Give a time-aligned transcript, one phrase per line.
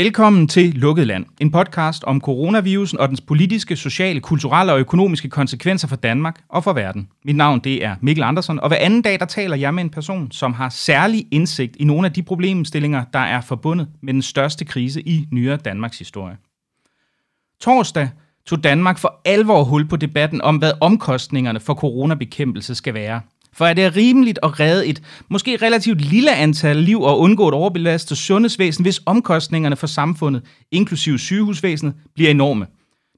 [0.00, 5.28] Velkommen til Lukket Land, en podcast om coronavirusen og dens politiske, sociale, kulturelle og økonomiske
[5.28, 7.08] konsekvenser for Danmark og for verden.
[7.24, 9.90] Mit navn det er Mikkel Andersen, og hver anden dag der taler jeg med en
[9.90, 14.22] person, som har særlig indsigt i nogle af de problemstillinger, der er forbundet med den
[14.22, 16.36] største krise i nyere Danmarks historie.
[17.60, 18.10] Torsdag
[18.46, 23.20] tog Danmark for alvor hul på debatten om, hvad omkostningerne for coronabekæmpelse skal være.
[23.52, 27.54] For er det rimeligt at redde et måske relativt lille antal liv og undgå et
[27.54, 32.66] overbelastet sundhedsvæsen, hvis omkostningerne for samfundet, inklusive sygehusvæsenet, bliver enorme?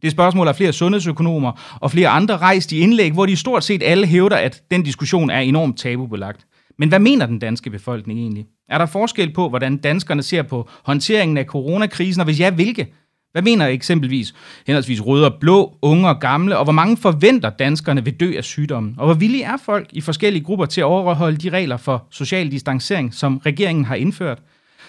[0.03, 3.83] Det spørgsmål har flere sundhedsøkonomer og flere andre rejst i indlæg, hvor de stort set
[3.83, 6.47] alle hævder, at den diskussion er enormt tabubelagt.
[6.79, 8.47] Men hvad mener den danske befolkning egentlig?
[8.69, 12.93] Er der forskel på, hvordan danskerne ser på håndteringen af coronakrisen, og hvis ja, hvilke?
[13.33, 14.34] Hvad mener eksempelvis
[14.66, 18.44] henholdsvis røde og blå, unge og gamle, og hvor mange forventer danskerne vil dø af
[18.44, 18.94] sygdommen?
[18.98, 22.50] Og hvor villige er folk i forskellige grupper til at overholde de regler for social
[22.50, 24.38] distancering, som regeringen har indført?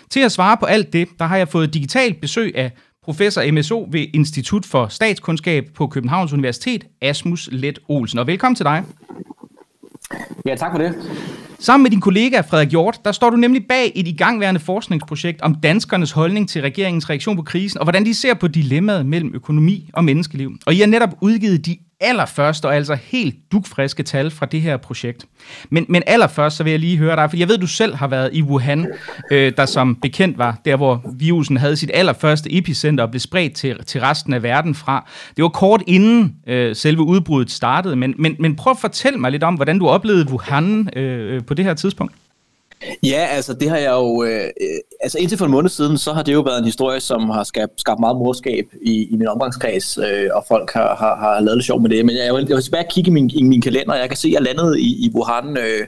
[0.09, 2.71] Til at svare på alt det, der har jeg fået digitalt besøg af
[3.03, 8.19] professor MSO ved Institut for Statskundskab på Københavns Universitet, Asmus Let Olsen.
[8.19, 8.83] Og velkommen til dig.
[10.45, 10.95] Ja, tak for det.
[11.59, 15.55] Sammen med din kollega Frederik Hjort, der står du nemlig bag et igangværende forskningsprojekt om
[15.55, 19.89] danskernes holdning til regeringens reaktion på krisen, og hvordan de ser på dilemmaet mellem økonomi
[19.93, 20.51] og menneskeliv.
[20.65, 24.77] Og I har netop udgivet de allerførste og altså helt dugfriske tal fra det her
[24.77, 25.25] projekt.
[25.69, 28.07] Men, men allerførst så vil jeg lige høre dig, for jeg ved, du selv har
[28.07, 28.87] været i Wuhan,
[29.31, 33.53] øh, der som bekendt var der, hvor virusen havde sit allerførste epicenter og blev spredt
[33.53, 35.09] til, til resten af verden fra.
[35.37, 39.31] Det var kort inden øh, selve udbruddet startede, men, men, men prøv at fortælle mig
[39.31, 42.13] lidt om, hvordan du oplevede Wuhan øh, øh på det her tidspunkt.
[43.03, 44.49] Ja, altså det har jeg jo, øh,
[45.01, 47.43] altså indtil for en måned siden, så har det jo været en historie, som har
[47.43, 51.57] skabt, skabt meget morskab i, i min omgangskreds, øh, og folk har, har, har lavet
[51.57, 52.05] det sjov med det.
[52.05, 54.17] Men jeg, jeg, vil, jeg vil tilbage kigge i min, i min kalender, jeg kan
[54.17, 55.87] se, at jeg landede i, i Wuhan øh,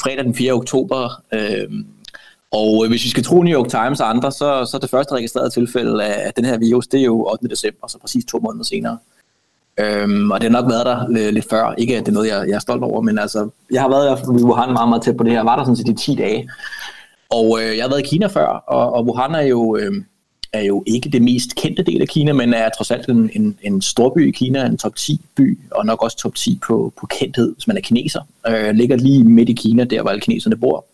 [0.00, 0.52] fredag den 4.
[0.52, 1.68] oktober, øh,
[2.52, 5.50] og hvis vi skal tro New York Times og andre, så, så det første registrerede
[5.50, 7.48] tilfælde af den her virus, det er jo 8.
[7.48, 8.98] december, så præcis to måneder senere.
[9.80, 11.74] Øhm, og det har nok været der øh, lidt før.
[11.78, 14.40] Ikke at det er noget, jeg, jeg er stolt over, men altså, jeg har været
[14.40, 15.38] i Wuhan meget, meget tæt på det her.
[15.38, 16.48] Jeg var der sådan set i 10 dage.
[17.30, 19.92] Og øh, jeg har været i Kina før, og, og Wuhan er jo, øh,
[20.52, 23.58] er jo ikke det mest kendte del af Kina, men er trods alt en, en,
[23.62, 27.06] en storby i Kina, en top 10 by, og nok også top 10 på, på
[27.06, 28.20] kendthed, hvis man er kineser.
[28.48, 30.84] Øh, ligger lige midt i Kina, der hvor alle kineserne bor.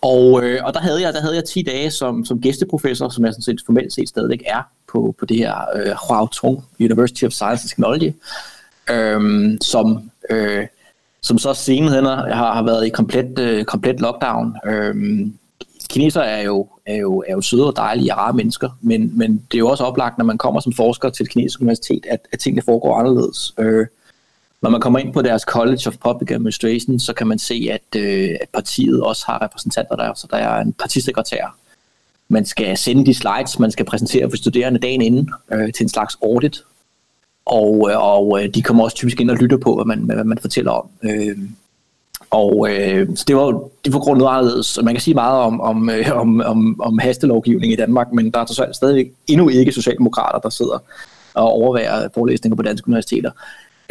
[0.00, 3.24] Og, øh, og der havde jeg der havde jeg 10 dage som, som gæsteprofessor, som
[3.24, 7.32] jeg sådan set formelt set stadigvæk er på, på det her øh, Huaotong University of
[7.32, 8.12] Science and Technology,
[8.90, 10.66] øh, som, øh,
[11.22, 14.56] som så senere har, har været i komplet, øh, komplet lockdown.
[14.66, 14.94] Øh,
[15.90, 19.30] kineser er jo, er jo, er jo søde og dejlige og rare mennesker, men, men
[19.50, 22.20] det er jo også oplagt, når man kommer som forsker til et kinesisk universitet, at,
[22.32, 23.54] at tingene foregår anderledes.
[23.58, 23.86] Øh,
[24.64, 28.00] når man kommer ind på deres College of Public Administration, så kan man se, at,
[28.00, 31.56] øh, at partiet også har repræsentanter der, så der er en partisekretær.
[32.28, 35.88] Man skal sende de slides, man skal præsentere for studerende dagen inden øh, til en
[35.88, 36.62] slags audit,
[37.46, 40.24] og, øh, og øh, de kommer også typisk ind og lytter på, hvad man, hvad
[40.24, 40.88] man fortæller om.
[41.02, 41.38] Øh,
[42.30, 44.78] og øh, så det var det var grund noget anderledes.
[44.82, 48.40] Man kan sige meget om, om, øh, om, om, om hastelovgivning i Danmark, men der
[48.40, 50.78] er stadig endnu ikke socialdemokrater, der sidder
[51.34, 53.30] og overværer forelæsninger på danske universiteter.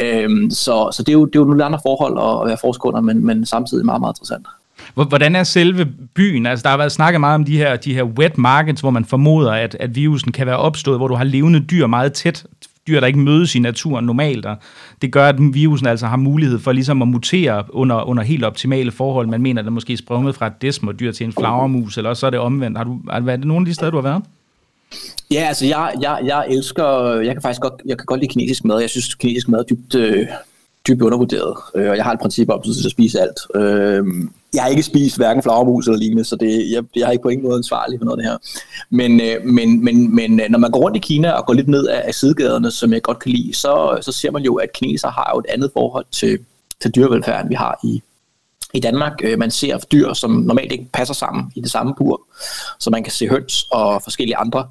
[0.00, 3.00] Øhm, så så det, er jo, det er jo nogle andre forhold at være forskunder,
[3.00, 4.46] men, men samtidig meget, meget interessant.
[4.94, 6.46] Hvordan er selve byen?
[6.46, 9.04] Altså, der har været snakket meget om de her, de her wet markets, hvor man
[9.04, 12.46] formoder, at, at virusen kan være opstået, hvor du har levende dyr meget tæt,
[12.86, 14.56] dyr, der ikke mødes i naturen normalt, og
[15.02, 18.90] det gør, at virusen altså har mulighed for ligesom at mutere under, under helt optimale
[18.92, 19.26] forhold.
[19.26, 22.20] Man mener, at det måske er sprunget fra et desmodyr til en flagermus, eller også
[22.20, 22.78] så er det omvendt.
[22.78, 24.22] Har du, er det nogle af de steder, du har været?
[25.34, 28.64] Ja, altså jeg, jeg, jeg elsker, jeg kan faktisk godt, jeg kan godt lide kinesisk
[28.64, 28.80] mad.
[28.80, 30.26] Jeg synes, kinesisk mad er dybt, øh,
[30.88, 33.40] dybt undervurderet, øh, og jeg har et princip om, at spise alt.
[33.54, 34.04] Øh,
[34.54, 37.28] jeg har ikke spist hverken flagermus eller lignende, så det, jeg, jeg har ikke på
[37.28, 38.38] ingen måde ansvarlig for noget af det her.
[38.90, 41.68] Men, øh, men, men, men øh, når man går rundt i Kina og går lidt
[41.68, 44.72] ned af, af sidegaderne, som jeg godt kan lide, så, så ser man jo, at
[44.72, 46.38] kineser har jo et andet forhold til,
[46.82, 48.02] til dyrevelfærden, vi har i,
[48.74, 49.12] i Danmark.
[49.24, 52.22] Øh, man ser dyr, som normalt ikke passer sammen i det samme bur,
[52.80, 54.66] så man kan se høns og forskellige andre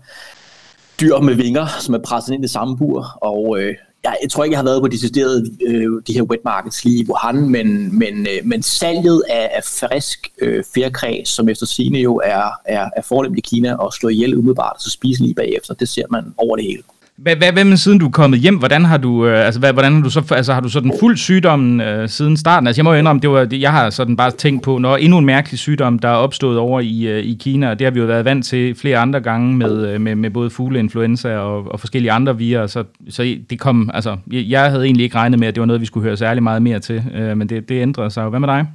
[0.99, 4.31] dyr med vinger, som er presset ind i det samme bur, og øh, jeg, jeg
[4.31, 7.49] tror ikke, jeg har været på decideret øh, de her wet markets lige i Wuhan,
[7.49, 12.51] men, men, øh, men salget af, af frisk øh, fjerkræ, som efter sine jo er,
[12.65, 16.05] er, er fornemt i Kina og slå ihjel umiddelbart, så spise lige bagefter, det ser
[16.09, 16.83] man over det hele.
[17.17, 18.57] Hvad, hvad, hvad med siden du er kommet hjem?
[18.57, 21.17] Hvordan har du, øh, altså, hvad, hvordan har du så, altså, har du sådan fuld
[21.17, 22.67] sygdommen øh, siden starten?
[22.67, 24.97] Altså, jeg må jo indrømme, det var, det, jeg har sådan bare tænkt på, når
[24.97, 27.91] endnu en mærkelig sygdom, der er opstået over i, øh, i Kina, og det har
[27.91, 31.71] vi jo været vant til flere andre gange med, øh, med, med både fugleinfluenza og,
[31.71, 35.39] og forskellige andre virer, så, så det kom, altså, jeg, jeg havde egentlig ikke regnet
[35.39, 37.69] med, at det var noget, vi skulle høre særlig meget mere til, øh, men det,
[37.69, 38.29] det ændrede sig jo.
[38.29, 38.65] Hvad med dig?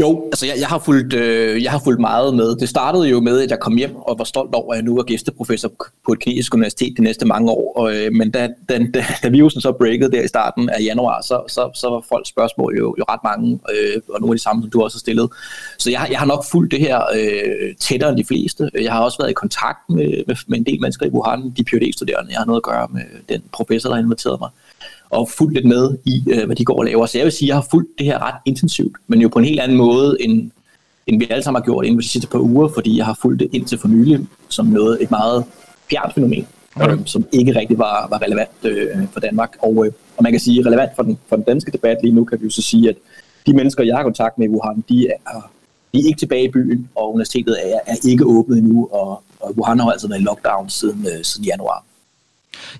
[0.00, 2.56] Jo, altså jeg, jeg, har fulgt, øh, jeg har fulgt meget med.
[2.56, 4.96] Det startede jo med, at jeg kom hjem og var stolt over, at jeg nu
[4.96, 5.72] var gæsteprofessor
[6.06, 7.72] på et kinesisk universitet de næste mange år.
[7.76, 11.20] Og, øh, men da, da, da, da virusen så breakede der i starten af januar,
[11.20, 14.42] så, så, så var folks spørgsmål jo, jo ret mange, øh, og nogle af de
[14.42, 15.30] samme, som du også har stillet.
[15.78, 18.70] Så jeg, jeg har nok fulgt det her øh, tættere end de fleste.
[18.80, 21.64] Jeg har også været i kontakt med, med, med en del mennesker i Wuhan, de
[21.64, 22.30] PhD-studerende.
[22.30, 24.50] Jeg har noget at gøre med den professor, der har inviteret mig
[25.10, 27.06] og fulgt lidt med i, øh, hvad de går og laver.
[27.06, 29.38] Så jeg vil sige, at jeg har fulgt det her ret intensivt, men jo på
[29.38, 30.50] en helt anden måde, end,
[31.06, 33.18] end vi alle sammen har gjort inden for de sidste par uger, fordi jeg har
[33.22, 35.44] fulgt det indtil for nylig som noget, et meget
[35.90, 36.46] fjernt fænomen,
[36.76, 36.92] okay.
[36.92, 39.56] øh, som ikke rigtig var, var relevant øh, for Danmark.
[39.62, 42.24] Og, øh, og man kan sige, relevant for den, for den danske debat lige nu,
[42.24, 42.96] kan vi jo så sige, at
[43.46, 45.50] de mennesker, jeg har kontakt med i Wuhan, de er,
[45.94, 49.54] de er ikke tilbage i byen, og universitetet er, er ikke åbnet endnu, og, og
[49.56, 51.84] Wuhan har altså været i lockdown siden, øh, siden januar.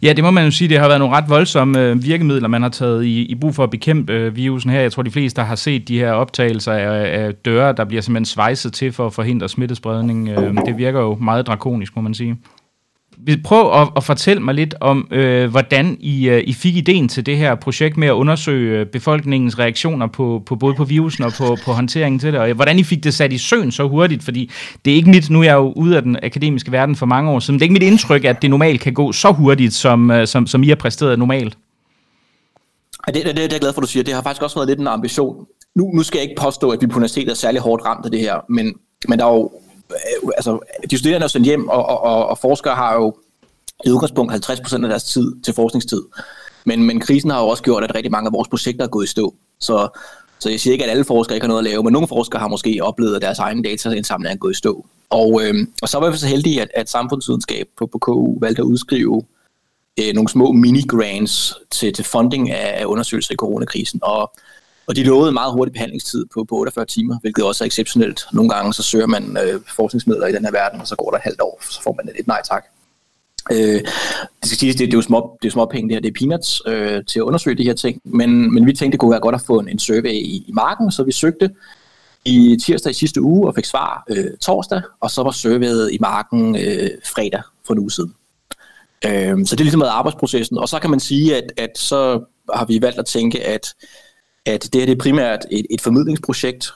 [0.02, 0.68] Ja, det må man jo sige.
[0.68, 3.64] Det har været nogle ret voldsomme øh, virkemidler, man har taget i, i brug for
[3.64, 4.80] at bekæmpe øh, virusen her.
[4.80, 8.02] Jeg tror, de fleste, der har set de her optagelser af, af døre, der bliver
[8.02, 10.28] simpelthen svejset til for at forhindre smittespredning.
[10.28, 12.36] Øh, det virker jo meget drakonisk, må man sige
[13.44, 17.26] prøv at, at fortælle mig lidt om, øh, hvordan I, øh, I fik ideen til
[17.26, 21.32] det her projekt med at undersøge øh, befolkningens reaktioner på, på både på virusen og
[21.32, 24.22] på, på håndteringen til det, og hvordan I fik det sat i søen så hurtigt,
[24.22, 24.50] fordi
[24.84, 27.30] det er ikke mit, nu er jeg jo ude af den akademiske verden for mange
[27.30, 30.10] år siden, det er ikke mit indtryk, at det normalt kan gå så hurtigt, som,
[30.10, 31.56] øh, som, som I har præsteret normalt.
[33.06, 34.04] Det, det, det er jeg glad for, at du siger.
[34.04, 35.46] Det har faktisk også været lidt en ambition.
[35.74, 38.10] Nu, nu skal jeg ikke påstå, at vi på universitetet er særlig hårdt ramt af
[38.10, 38.74] det her, men,
[39.08, 39.50] men der er jo
[39.90, 40.58] Øh, altså,
[40.90, 43.14] de studerende er sendt hjem, og, og, og forskere har jo
[43.84, 46.02] i udgangspunkt 50% af deres tid til forskningstid.
[46.64, 49.04] Men, men krisen har jo også gjort, at rigtig mange af vores projekter er gået
[49.04, 49.34] i stå.
[49.60, 49.88] Så,
[50.38, 52.40] så jeg siger ikke, at alle forskere ikke har noget at lave, men nogle forskere
[52.40, 54.86] har måske oplevet, at deres egen dataindsamling er gået i stå.
[55.10, 58.62] Og, øh, og så var vi så heldige, at, at samfundsvidenskab på, på KU valgte
[58.62, 59.22] at udskrive
[60.00, 64.00] øh, nogle små mini-grants til, til funding af undersøgelser i coronakrisen.
[64.02, 64.32] Og
[64.90, 68.24] og de lovede meget hurtig behandlingstid på, på 48 timer, hvilket også er exceptionelt.
[68.32, 71.16] Nogle gange så søger man øh, forskningsmidler i den her verden, og så går der
[71.16, 72.64] et halvt år, så får man et nej tak.
[73.52, 73.58] Øh,
[74.40, 76.08] det skal siges, det, det er jo små, det er små penge, det her, det
[76.08, 79.10] er peanuts øh, til at undersøge de her ting, men, men vi tænkte, det kunne
[79.10, 81.50] være godt at få en, en survey i, i marken, så vi søgte
[82.24, 85.98] i tirsdag i sidste uge og fik svar øh, torsdag, og så var surveyet i
[86.00, 88.14] marken øh, fredag for en uge siden.
[89.06, 92.20] Øh, så det er ligesom været arbejdsprocessen, og så kan man sige, at, at så
[92.54, 93.74] har vi valgt at tænke, at
[94.54, 96.72] at det her det er primært et, et formidlingsprojekt.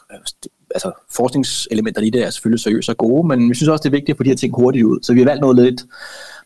[0.75, 3.99] Altså forskningselementerne i det er selvfølgelig seriøse og gode, men vi synes også, det er
[3.99, 4.99] vigtigt at få de her ting hurtigt ud.
[5.03, 5.85] Så vi har valgt noget lidt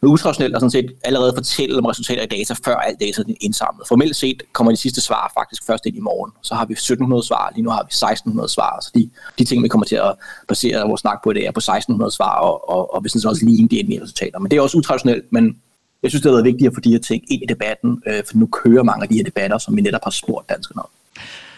[0.03, 3.35] noget utraditionelt og sådan set allerede fortælle om resultater af data, før alt data er
[3.41, 3.89] indsamlet.
[3.89, 6.33] Formelt set kommer de sidste svar faktisk først ind i morgen.
[6.43, 8.81] Så har vi 1700 svar, lige nu har vi 1600 svar.
[8.83, 10.15] Så de, de ting, vi kommer til at
[10.49, 13.45] basere vores snak på, det er på 1600 svar, og, og, og vi synes også
[13.45, 14.39] lige ind de endelige resultater.
[14.39, 15.57] Men det er også utraditionelt, men
[16.03, 18.23] jeg synes, det har været vigtigt at få de her ting ind i debatten, øh,
[18.27, 20.89] for nu kører mange af de her debatter, som vi netop har spurgt danskerne om.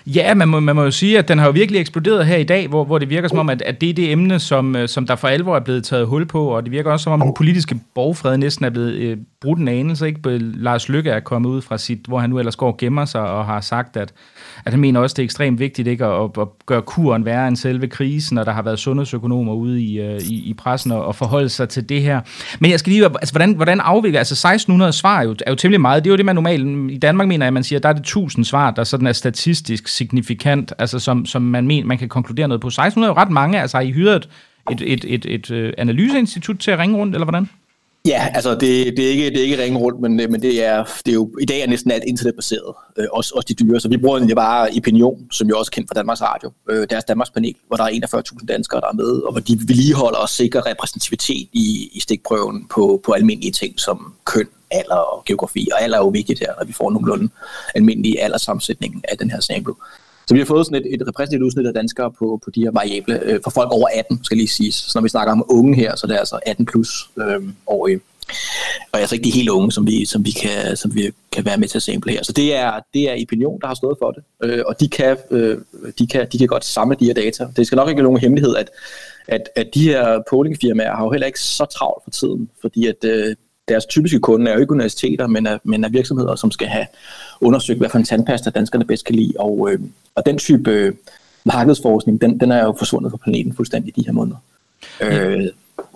[0.06, 2.44] Ja, man må, man må jo sige, at den har jo virkelig eksploderet her i
[2.44, 4.88] dag, hvor, hvor det virker som om, at, at det er det emne, som, øh,
[4.88, 7.20] som der for alvor er blevet taget hul på, og det virker også som om,
[7.20, 10.06] den politiske borgfred næsten er blevet øh, brudt en anelse.
[10.06, 10.38] Ikke?
[10.38, 13.20] Lars Lykke er kommet ud fra sit, hvor han nu ellers går og gemmer sig,
[13.20, 14.12] og har sagt, at,
[14.64, 16.04] at han mener også, det er ekstremt vigtigt ikke?
[16.04, 20.00] At, at, gøre kuren værre end selve krisen, og der har været sundhedsøkonomer ude i,
[20.00, 22.20] øh, i, i pressen og, og forholde sig til det her.
[22.58, 25.56] Men jeg skal lige, altså, hvordan, hvordan afvikler, altså 1600 svar er jo, er jo
[25.56, 27.88] temmelig meget, det er jo det, man normalt, i Danmark mener jeg, man siger, der
[27.88, 31.99] er det 1000 svar, der sådan er statistisk signifikant, altså som, som man mener, man
[31.99, 32.66] kan konkludere noget på.
[32.66, 34.28] 1600 er jo ret mange, altså har I hyret
[34.70, 37.49] et, et, et, et, et analyseinstitut til at ringe rundt, eller hvordan?
[38.07, 40.85] Ja, altså det, det, er ikke, det er ikke ringe rundt, men, men det, er,
[41.07, 43.80] det er jo i dag er næsten alt internetbaseret, øh, også, også de dyre.
[43.80, 46.87] Så vi bruger egentlig bare Opinion, som jo også er kendt fra Danmarks Radio, øh,
[46.90, 50.19] deres Danmarks panel, hvor der er 41.000 danskere, der er med, og hvor de vedligeholder
[50.19, 55.69] og sikrer repræsentativitet i, i stikprøven på, på almindelige ting som køn, alder og geografi.
[55.73, 57.28] Og alder er jo vigtigt her, når vi får nogenlunde
[57.75, 59.75] almindelig alderssammensætning af den her sample.
[60.30, 62.70] Så vi har fået sådan et, et repræsentativt udsnit af danskere på, på de her
[62.70, 64.75] variable øh, for folk over 18, skal lige siges.
[64.75, 68.00] Så når vi snakker om unge her, så det er altså 18 plus øh, årige.
[68.92, 71.58] Og altså ikke de helt unge, som vi, som vi, kan, som vi kan være
[71.58, 72.22] med til at sample her.
[72.22, 74.22] Så det er, det er Opinion, der har stået for det.
[74.44, 75.58] Øh, og de kan, øh,
[75.99, 77.46] de, kan, de kan godt samle de her data.
[77.56, 78.70] Det skal nok ikke være nogen hemmelighed, at,
[79.28, 83.04] at, at de her pollingfirmaer har jo heller ikke så travlt for tiden, fordi at
[83.04, 83.37] øh,
[83.70, 86.86] deres typiske kunde er jo ikke universiteter, men er, men er virksomheder, som skal have
[87.40, 89.32] undersøgt, hvad for en tandpasta danskerne bedst kan lide.
[89.38, 89.80] Og, øh,
[90.14, 90.92] og den type øh,
[91.44, 94.36] markedsforskning, den, den er jo forsvundet fra planeten fuldstændig i de her måneder.
[95.00, 95.46] Øh,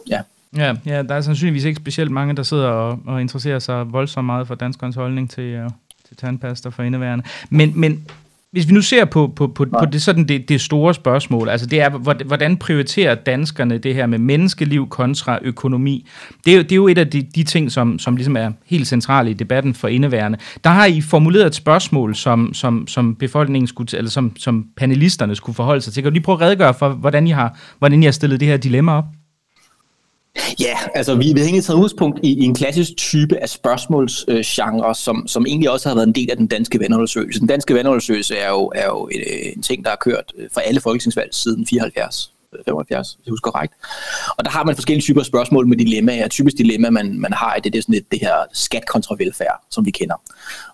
[0.09, 0.21] ja.
[0.57, 4.27] Ja, ja, der er sandsynligvis ikke specielt mange, der sidder og, og interesserer sig voldsomt
[4.27, 5.71] meget for danskernes holdning til, øh,
[6.09, 7.25] til tandpasta for indeværende.
[7.51, 8.07] Men, men
[8.55, 11.67] hvis vi nu ser på, på, på, på det, sådan det, det store spørgsmål, altså
[11.67, 11.91] det er,
[12.25, 16.07] hvordan prioriterer danskerne det her med menneskeliv kontra økonomi?
[16.47, 18.87] Det er, det er jo et af de, de ting, som, som ligesom er helt
[18.87, 20.39] centrale i debatten for indeværende.
[20.65, 25.35] Der har I formuleret et spørgsmål, som, som, som befolkningen skulle, eller som, som panelisterne
[25.35, 26.03] skulle forholde sig til.
[26.03, 28.49] Kan du lige prøve at redegøre for, hvordan I har, hvordan I har stillet det
[28.49, 29.05] her dilemma op?
[30.61, 34.89] Ja, altså vi, vi har egentlig taget udgangspunkt i, i en klassisk type af spørgsmålsgenre,
[34.89, 37.41] øh, som, som egentlig også har været en del af den danske vandundersøgelse.
[37.41, 40.49] Den danske vandundersøgelse er jo, er jo en, øh, en ting, der har kørt fra
[40.53, 42.31] for alle folketingsvalg siden 74.
[42.67, 43.75] 75, øh, hvis jeg husker korrekt.
[44.39, 46.29] Og der har man forskellige typer spørgsmål med dilemmaer.
[46.29, 49.61] Typisk dilemma, man, man har, det, det er sådan lidt det her skat kontra velfærd,
[49.71, 50.15] som vi kender.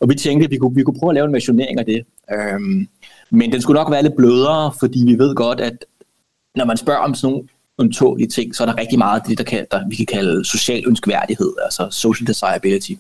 [0.01, 2.05] Og vi tænkte, at vi kunne, vi kunne prøve at lave en versionering af det.
[2.33, 2.89] Øhm,
[3.31, 5.85] men den skulle nok være lidt blødere, fordi vi ved godt, at
[6.57, 7.49] når man spørger om sådan nogle
[7.81, 10.45] undtåelige ting, så er der rigtig meget af det, der, kan, der vi kan kalde
[10.45, 12.93] social ønskværdighed, altså social desirability.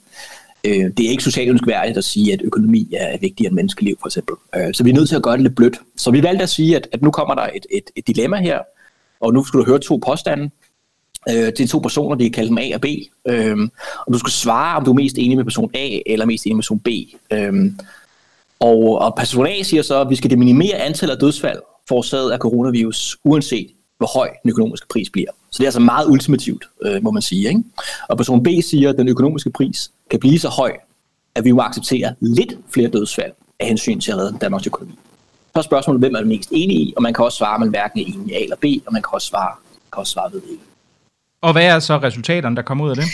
[0.65, 4.09] Øh, det er ikke socialt ønskværdigt at sige, at økonomi er vigtigere end menneskeliv, for
[4.09, 4.35] eksempel.
[4.57, 5.81] Øh, så vi er nødt til at gøre det lidt blødt.
[5.97, 8.59] Så vi valgte at sige, at, at nu kommer der et, et, et dilemma her,
[9.21, 10.51] og nu skal du høre to påstande.
[11.29, 12.87] Øh, det er to personer, vi kan kalde dem A og B.
[13.29, 13.59] Øh,
[14.07, 16.57] og du skal svare, om du er mest enig med person A, eller mest enig
[16.57, 16.89] med person B.
[17.33, 17.73] Øh,
[18.61, 21.59] og, og person A siger så, at vi skal minimere antallet af dødsfald
[21.89, 25.31] forårsaget af coronavirus, uanset hvor høj den økonomiske pris bliver.
[25.51, 27.49] Så det er altså meget ultimativt, øh, må man sige.
[27.49, 27.63] Ikke?
[28.09, 30.73] Og person B siger, at den økonomiske pris kan blive så høj,
[31.35, 34.95] at vi må acceptere lidt flere dødsfald af hensyn til at redde Danmarks økonomi.
[35.53, 37.69] Så er spørgsmålet, hvem er mest enig i, og man kan også svare, at man
[37.69, 39.55] hverken er enig i A eller B, og man kan også svare,
[39.93, 40.63] kan også svare ved ikke.
[41.41, 43.05] Og hvad er så resultaterne, der kommer ud af det?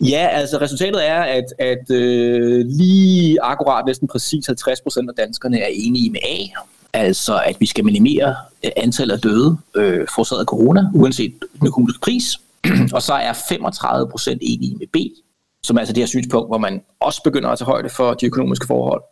[0.00, 4.54] Ja, altså resultatet er, at, at øh, lige akkurat næsten præcis 50%
[5.08, 6.36] af danskerne er enige med A,
[6.92, 8.36] altså at vi skal minimere
[8.76, 12.40] antallet af døde øh, forårsaget af corona, uanset den økonomiske pris.
[12.96, 14.96] og så er 35 procent enige med B,
[15.62, 18.26] som er altså det her synspunkt, hvor man også begynder at tage højde for de
[18.26, 19.02] økonomiske forhold.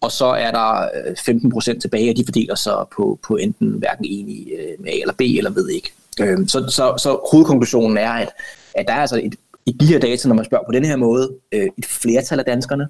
[0.00, 3.70] Og så er der øh, 15 procent tilbage, og de fordeler sig på, på enten
[3.70, 5.92] hverken enige øh, med A eller B, eller ved ikke.
[6.20, 8.28] Øhm, så, så, så hovedkonklusionen er, at,
[8.74, 9.34] at der er altså et,
[9.66, 12.44] i de her data, når man spørger på den her måde, øh, et flertal af
[12.44, 12.88] danskerne,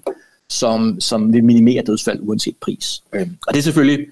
[0.49, 3.03] som, som vil minimere dødsfald uanset pris.
[3.13, 4.07] Øh, og det er selvfølgelig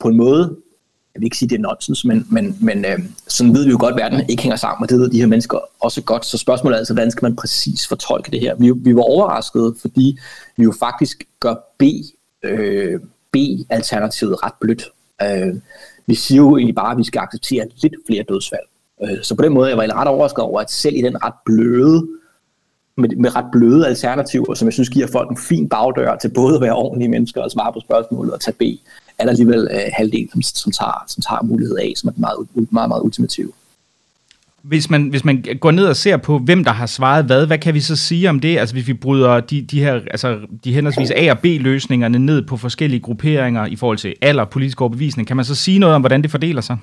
[0.00, 0.56] på en måde,
[1.14, 3.76] jeg vil ikke sige, det er nonsens, men, men, men øh, sådan ved vi jo
[3.80, 6.26] godt, at verden ikke hænger sammen, og det ved de her mennesker også godt.
[6.26, 8.54] Så spørgsmålet er altså, hvordan skal man præcis fortolke det her?
[8.54, 10.18] Vi, vi var overraskede, fordi
[10.56, 11.82] vi jo faktisk gør B,
[12.42, 13.00] øh,
[13.32, 14.84] B-alternativet ret blødt.
[15.22, 15.54] Øh,
[16.06, 18.66] vi siger jo egentlig bare, at vi skal acceptere lidt flere dødsfald.
[19.02, 21.24] Øh, så på den måde jeg var jeg ret overrasket over, at selv i den
[21.24, 22.08] ret bløde
[22.96, 26.54] med, med ret bløde alternativer, som jeg synes giver folk en fin bagdør til både
[26.54, 28.62] at være ordentlige mennesker og svare på spørgsmålet og tage B,
[29.18, 32.38] er der alligevel øh, halvdelen, som, som, tager, som tager mulighed af, som er meget,
[32.70, 33.54] meget, meget ultimativ.
[34.62, 37.58] Hvis man, hvis man går ned og ser på, hvem der har svaret hvad, hvad
[37.58, 38.58] kan vi så sige om det?
[38.58, 42.56] Altså hvis vi bryder de, de her, altså de henholdsvis A- og B-løsningerne ned på
[42.56, 46.22] forskellige grupperinger i forhold til alder, politisk overbevisning, kan man så sige noget om, hvordan
[46.22, 46.78] det fordeler sig?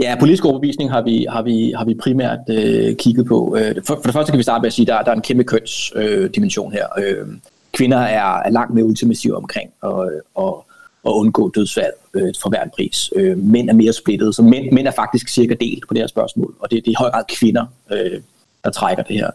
[0.00, 3.56] Ja, politisk overbevisning har vi, har vi, har vi primært øh, kigget på.
[3.60, 5.16] Øh, for, for det første kan vi starte med at sige, at der, der er
[5.16, 6.86] en kæmpe kønsdimension øh, her.
[6.98, 7.26] Øh,
[7.72, 10.64] kvinder er, er langt mere ultimative omkring og, og,
[11.06, 13.10] at undgå dødsfald øh, for hver en pris.
[13.16, 16.06] Øh, mænd er mere splittet, så mænd, mænd er faktisk cirka delt på det her
[16.06, 18.20] spørgsmål, og det, det er i høj grad kvinder, øh,
[18.64, 19.30] der trækker det her.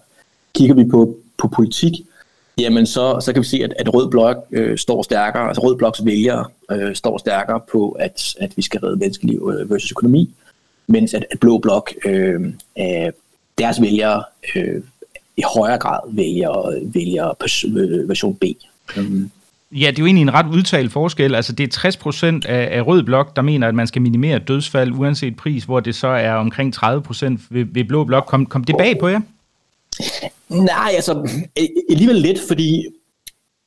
[0.56, 1.94] Kigger vi på, på politik,
[2.58, 5.78] jamen så, så kan vi se, at, at Rød Blok øh, står stærkere, altså Rød
[5.78, 10.34] Bloks vælgere øh, står stærkere på, at, at vi skal redde menneskeliv øh, versus økonomi,
[10.88, 12.42] mens at, at Blå Blok, øh,
[12.80, 13.12] øh,
[13.58, 14.24] deres vælgere
[14.56, 14.82] øh,
[15.38, 17.34] i højere grad vælger, vælger
[17.78, 18.44] øh, version B.
[18.98, 19.32] Mm.
[19.76, 21.36] Ja, det er jo egentlig en ret udtalt forskel.
[21.36, 24.40] Altså det er 60 procent af, af Rød Blok, der mener, at man skal minimere
[24.40, 28.26] dødsfald uanset pris, hvor det så er omkring 30 procent ved, ved Blå Blok.
[28.26, 29.22] Kom, kom det bag på jer?
[30.50, 31.30] Nej, altså
[31.90, 32.86] alligevel lidt, fordi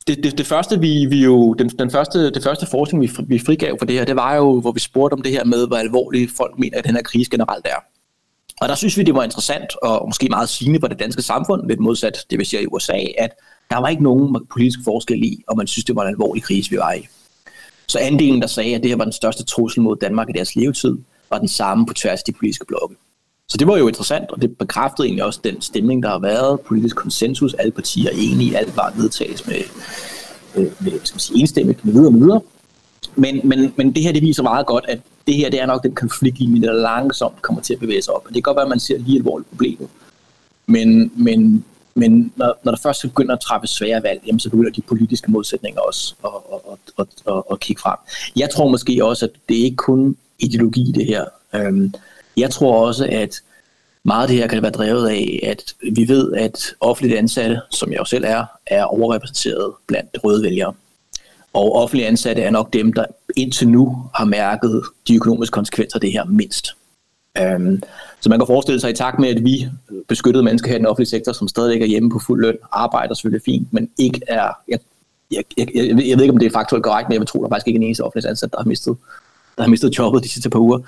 [0.07, 3.39] det, det, det første vi, vi jo den, den første det første forskning vi, vi
[3.39, 5.77] frigav for det her, det var jo hvor vi spurgte om det her med hvor
[5.77, 7.96] alvorligt folk mener at den her krise generelt er.
[8.61, 11.69] Og der synes vi det var interessant og måske meget sigende for det danske samfund,
[11.69, 13.31] lidt modsat det vi ser i USA, at
[13.71, 16.71] der var ikke nogen politisk forskel i, og man synes det var en alvorlig krise
[16.71, 17.07] vi var i.
[17.87, 20.57] Så andelen der sagde at det her var den største trussel mod Danmark i deres
[20.57, 20.99] levetid,
[21.31, 22.97] var den samme på tværs af de politiske blokke.
[23.49, 26.61] Så det var jo interessant, og det bekræftede egentlig også den stemning, der har været.
[26.61, 29.63] Politisk konsensus, alle partier er enige, alt var vedtages med,
[30.55, 32.41] med, med skal man sige, enstemmigt, med videre og videre.
[33.15, 35.83] Men, men, men det her det viser meget godt, at det her det er nok
[35.83, 38.23] den konfliktlinje, der langsomt kommer til at bevæge sig op.
[38.25, 39.89] Og det kan godt være, at man ser lige alvorligt problemet.
[40.67, 41.65] Men, men,
[41.95, 45.31] men når, når der først begynder at træffe svære valg, jamen, så begynder de politiske
[45.31, 46.31] modsætninger også at,
[46.73, 47.97] at, at, at, at kigge frem.
[48.37, 51.25] Jeg tror måske også, at det ikke kun ideologi det her.
[51.55, 51.95] Øhm,
[52.37, 53.43] jeg tror også, at
[54.03, 57.93] meget af det her kan være drevet af, at vi ved, at offentligt ansatte, som
[57.93, 60.75] jeg jo selv er, er overrepræsenteret blandt røde vælgere.
[61.57, 63.05] Og offentlige ansatte er nok dem, der
[63.37, 66.77] indtil nu har mærket de økonomiske konsekvenser af det her mindst.
[67.39, 67.83] Øhm,
[68.21, 69.69] så man kan forestille sig i takt med, at vi
[70.09, 73.15] beskyttede mennesker her i den offentlige sektor, som stadig er hjemme på fuld løn, arbejder
[73.15, 74.51] selvfølgelig fint, men ikke er...
[74.69, 74.79] Jeg,
[75.31, 77.47] jeg, jeg, jeg, jeg ved ikke, om det er faktuelt korrekt, men jeg tror, der
[77.47, 78.97] er faktisk ikke en eneste offentlig ansat, der har mistet
[79.57, 80.79] der har mistet jobbet de sidste par uger,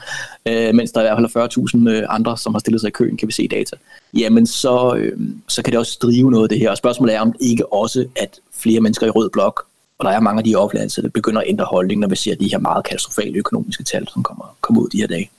[0.47, 2.91] øh, mens der er i hvert fald 40.000 øh, andre, som har stillet sig i
[2.91, 3.77] køen, kan vi se i data,
[4.15, 6.71] jamen så, øh, så kan det også drive noget af det her.
[6.71, 9.67] Og spørgsmålet er, om ikke også, at flere mennesker i rød blok,
[9.99, 12.35] og der er mange af de offentlige ansatte, begynder at ændre holdning, når vi ser
[12.35, 15.31] de her meget katastrofale økonomiske tal, som kommer, kommer ud de her dage.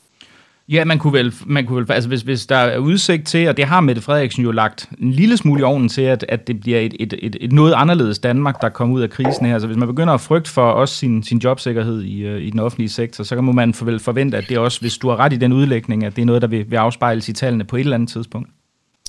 [0.69, 3.57] Ja, man kunne vel, man kunne vel altså hvis, hvis der er udsigt til, og
[3.57, 6.59] det har Mette Frederiksen jo lagt en lille smule i ovnen til, at, at det
[6.59, 9.53] bliver et, et, et, et noget anderledes Danmark, der kommer ud af krisen her.
[9.53, 12.59] Altså hvis man begynder at frygte for også sin, sin jobsikkerhed i, øh, i den
[12.59, 15.37] offentlige sektor, så kan man vel forvente, at det også, hvis du har ret i
[15.37, 17.95] den udlægning, at det er noget, der vil, vil afspejles i tallene på et eller
[17.95, 18.49] andet tidspunkt.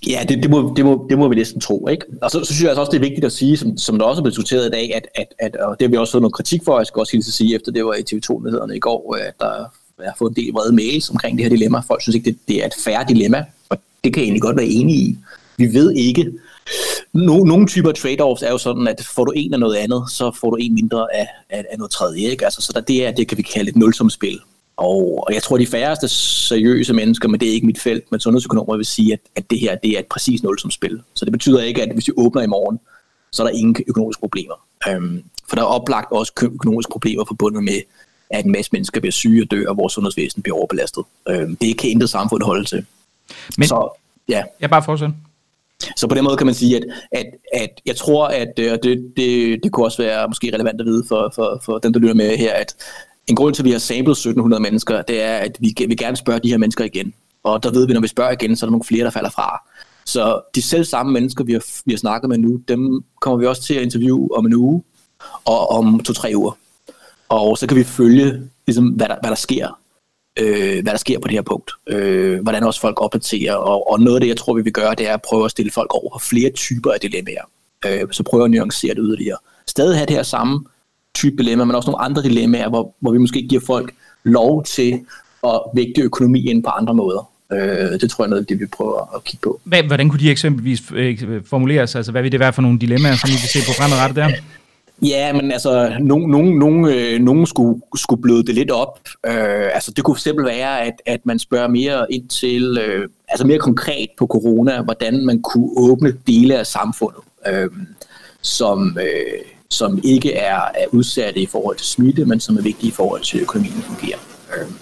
[0.06, 1.88] Ja, det, det, må, det, må, det må vi næsten tro.
[1.88, 2.04] Ikke?
[2.22, 4.06] Og så, så synes jeg altså også, det er vigtigt at sige, som, som der
[4.06, 6.22] også er blevet diskuteret i dag, at, at, at og det har vi også fået
[6.22, 8.80] noget kritik for, jeg skal også hilse at sige, efter det var i TV2-nyhederne i
[8.80, 9.64] går, at der
[10.02, 11.80] jeg har fået en del vrede mails omkring det her dilemma.
[11.80, 14.56] Folk synes ikke, det, det er et færre dilemma, og det kan jeg egentlig godt
[14.56, 15.18] være enig i.
[15.56, 16.32] Vi ved ikke.
[17.12, 20.36] No, nogle typer trade-offs er jo sådan, at får du en af noget andet, så
[20.40, 22.20] får du en mindre af, af, af noget tredje.
[22.20, 22.44] Ikke?
[22.44, 24.40] Altså, så der, det, er, det kan vi kalde et nulsumspil.
[24.80, 28.20] Og, og jeg tror, de færreste seriøse mennesker, men det er ikke mit felt, men
[28.20, 31.00] sundhedsøkonomer vil sige, at, at det her det er et præcis nulsumspil.
[31.14, 32.80] Så det betyder ikke, at hvis vi åbner i morgen,
[33.32, 34.54] så er der ingen økonomiske problemer.
[34.96, 37.80] Um, for der er oplagt også økonomiske problemer forbundet med
[38.30, 41.04] at en masse mennesker bliver syge og dør, og vores sundhedsvæsen bliver overbelastet.
[41.28, 42.86] Øh, det kan intet samfund holde til.
[43.58, 43.88] Men, så,
[44.28, 44.42] ja.
[44.60, 45.14] Jeg bare fortsætte.
[45.96, 49.12] Så på den måde kan man sige, at, at, at jeg tror, at øh, det,
[49.16, 52.14] det, det kunne også være måske relevant at vide for, for, for den, der lytter
[52.14, 52.74] med her, at
[53.30, 56.16] en grund til, at vi har samlet 1700 mennesker, det er, at vi vi gerne
[56.16, 57.14] spørge de her mennesker igen.
[57.42, 59.30] Og der ved vi, når vi spørger igen, så er der nogle flere, der falder
[59.30, 59.62] fra.
[60.04, 63.46] Så de selv samme mennesker, vi har, vi har snakket med nu, dem kommer vi
[63.46, 64.82] også til at interviewe om en uge
[65.44, 66.52] og om to-tre uger.
[67.28, 69.78] Og så kan vi følge, ligesom, hvad, der, hvad der sker.
[70.38, 71.70] Øh, hvad der sker på det her punkt.
[71.86, 73.54] Øh, hvordan også folk opdaterer.
[73.54, 75.50] Og, og noget af det, jeg tror, vi vil gøre, det er at prøve at
[75.50, 77.44] stille folk over for flere typer af dilemmaer.
[77.86, 79.38] Øh, så prøve at nuancere det yderligere.
[79.66, 80.64] Stadig have det her samme
[81.14, 83.92] type dilemma, men også nogle andre dilemmaer, hvor, hvor vi måske giver folk
[84.24, 85.00] lov til
[85.44, 87.30] at vægte økonomi ind på andre måder.
[87.52, 89.60] Øh, det tror jeg er noget, det vi prøver at kigge på.
[89.64, 91.94] Hvordan kunne de eksempelvis øh, formuleres?
[91.94, 94.28] Altså, hvad vil det være for nogle dilemmaer, som vi kan se på fremadrettet der?
[95.02, 98.98] Ja, men altså, nogen, nogen, nogen, øh, nogen skulle, skulle bløde det lidt op.
[99.26, 103.46] Øh, altså, det kunne fx være, at, at man spørger mere ind til, øh, altså
[103.46, 107.68] mere konkret på corona, hvordan man kunne åbne dele af samfundet, øh,
[108.42, 112.88] som, øh, som ikke er, er udsatte i forhold til smitte, men som er vigtige
[112.88, 114.18] i forhold til økonomien fungerer.
[114.56, 114.72] Øhm,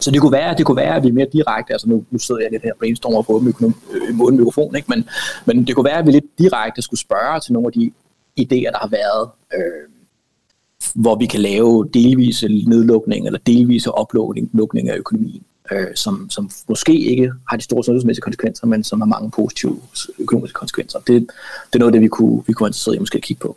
[0.00, 2.40] så det kunne være, det kunne være, at vi mere direkte, altså nu, nu sidder
[2.40, 4.88] jeg lidt her og brainstormer på åben øh, mikrofon, ikke?
[4.88, 5.08] Men,
[5.44, 7.90] men det kunne være, at vi lidt direkte skulle spørge til nogle af de
[8.40, 9.88] idéer, der har været, øh,
[10.94, 16.98] hvor vi kan lave delvise nedlukning eller delvise oplukning af økonomien, øh, som, som måske
[16.98, 19.80] ikke har de store sundhedsmæssige konsekvenser, men som har mange positive
[20.18, 20.98] økonomiske konsekvenser.
[20.98, 21.20] Det,
[21.66, 23.40] det er noget af det, vi kunne, vi kunne være interesseret i måske at kigge
[23.40, 23.56] på.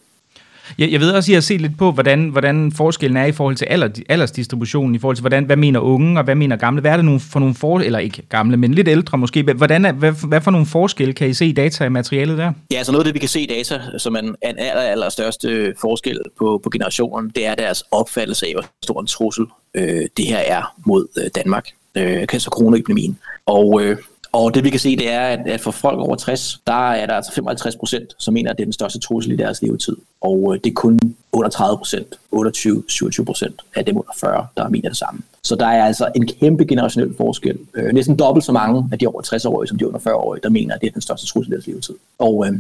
[0.78, 3.32] Jeg, jeg ved også, at I har set lidt på, hvordan, hvordan forskellen er i
[3.32, 6.82] forhold til alder, aldersdistributionen, i forhold til, hvordan, hvad mener unge, og hvad mener gamle.
[6.82, 9.44] Hvad er det nogle, for nogle for, eller ikke gamle, men lidt ældre måske.
[9.44, 12.54] Hvordan er, hvad, hvad for nogle forskelle kan I se i data i materialet der?
[12.72, 15.10] Ja, så noget af det, vi kan se i data, som er en, aller, aller
[15.10, 20.08] største forskel på, på generationen, det er deres opfattelse af, hvor stor en trussel øh,
[20.18, 21.68] det her er mod øh, Danmark.
[21.98, 23.20] Øh, så coronaepidemien.
[23.46, 23.98] Og øh,
[24.34, 27.06] og det vi kan se, det er, at, at for folk over 60, der er
[27.06, 29.96] der altså 55 procent, som mener, at det er den største trussel i deres levetid.
[30.22, 31.00] Og øh, det er kun
[31.32, 35.22] 38 procent, 28-27 procent af dem under 40, der mener det samme.
[35.44, 37.58] Så der er altså en kæmpe generationel forskel.
[37.74, 40.76] Øh, næsten dobbelt så mange af de over 60-årige, som de under 40-årige, der mener,
[40.76, 41.96] at det er den største trussel i deres levetid.
[42.20, 42.54] Og, øh,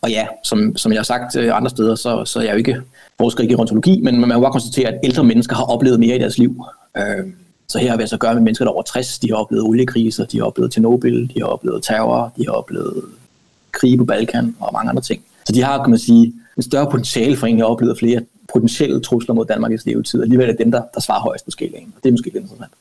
[0.00, 2.58] og ja, som, som jeg har sagt øh, andre steder, så, så er jeg jo
[2.58, 2.80] ikke
[3.18, 6.18] forsker i gerontologi, men man må bare konstatere, at ældre mennesker har oplevet mere i
[6.18, 6.64] deres liv.
[6.96, 7.26] Øh,
[7.68, 9.18] så her har vi altså at gøre med mennesker, der over 60.
[9.18, 13.04] De har oplevet oliekriser, de har oplevet Tjernobyl, de har oplevet terror, de har oplevet
[13.72, 15.24] krige på Balkan og mange andre ting.
[15.44, 18.20] Så de har, kan man sige, en større potentiale for egentlig at opleve flere
[18.54, 20.22] potentielle trusler mod Danmarks levetid.
[20.22, 21.92] Alligevel er det dem, der, der svarer højst på skalaen.
[21.96, 22.72] Og det er måske lidt interessant.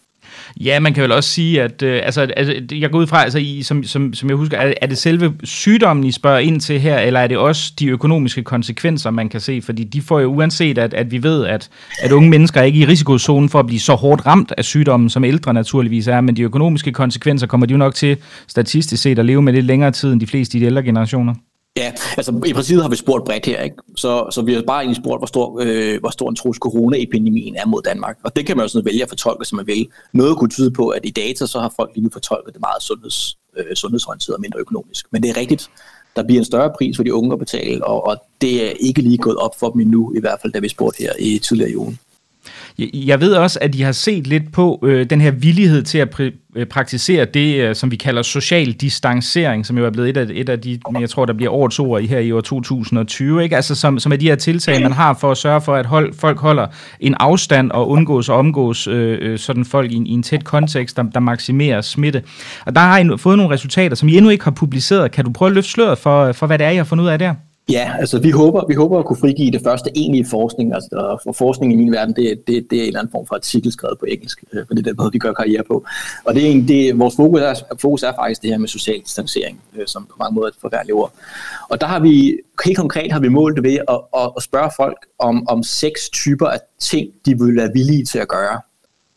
[0.62, 3.40] Ja, man kan vel også sige, at øh, altså, altså, jeg går ud fra, altså,
[3.40, 6.80] I, som, som, som jeg husker, er, er det selve sygdommen, I spørger ind til
[6.80, 9.62] her, eller er det også de økonomiske konsekvenser, man kan se?
[9.62, 11.70] Fordi de får jo uanset, at, at vi ved, at,
[12.02, 15.10] at unge mennesker er ikke i risikozonen for at blive så hårdt ramt af sygdommen,
[15.10, 19.20] som ældre naturligvis er, men de økonomiske konsekvenser kommer de jo nok til statistisk set
[19.20, 21.34] at leve med lidt længere tid end de fleste i de ældre generationer.
[21.78, 23.76] Ja, altså i princippet har vi spurgt bredt her, ikke?
[23.96, 27.56] Så, så vi har bare egentlig spurgt, hvor stor, øh, hvor stor en trus coronaepidemien
[27.56, 28.18] er mod Danmark.
[28.24, 29.88] Og det kan man jo sådan vælge at fortolke, som man vil.
[30.14, 32.84] Noget kunne tyde på, at i data, så har folk lige nu fortolket det meget
[32.84, 35.06] sundheds, øh, sundhedsorienteret og mindre økonomisk.
[35.12, 35.70] Men det er rigtigt,
[36.16, 39.02] der bliver en større pris for de unge at betale, og, og det er ikke
[39.02, 41.72] lige gået op for dem endnu, i hvert fald da vi spurgte her i tidligere
[41.72, 42.00] i ugen.
[42.94, 46.20] Jeg ved også, at de har set lidt på øh, den her villighed til at
[46.20, 50.18] pr- øh, praktisere det, øh, som vi kalder social distancering, som jo er blevet et
[50.18, 53.44] af, et af de, jeg tror, der bliver årets ord i her i år 2020,
[53.44, 53.56] ikke?
[53.56, 56.14] Altså, som, som er de her tiltag, man har for at sørge for, at hold,
[56.14, 56.68] folk holder
[57.00, 60.98] en afstand og undgås og omgås øh, øh sådan folk i, i en tæt kontekst,
[60.98, 62.24] der, der maksimerer smitte.
[62.66, 65.12] Og der har I fået nogle resultater, som I endnu ikke har publiceret.
[65.12, 67.10] Kan du prøve at løfte sløret for, for hvad det er, I har fundet ud
[67.10, 67.34] af der?
[67.70, 70.74] Ja, altså vi håber, vi håber at kunne frigive det første egentlige forskning.
[70.74, 73.36] Altså, for forskning i min verden, det, det, det er en eller anden form for
[73.36, 75.86] artikel skrevet på engelsk, for det er den måde, vi gør karriere på.
[76.26, 79.00] Og det er en, det, vores fokus er, fokus er faktisk det her med social
[79.00, 81.14] distancering, øh, som på mange måder er et forfærdeligt ord.
[81.70, 84.72] Og der har vi, helt konkret har vi målt det ved at, at, at spørge
[84.76, 88.62] folk om, om seks typer af ting, de vil være villige til at gøre.